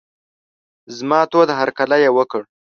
زما 0.97 1.19
تود 1.31 1.49
هرکلی 1.59 1.99
یې 2.03 2.09
وکړ. 2.17 2.41